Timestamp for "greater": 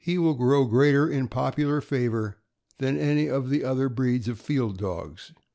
0.65-1.07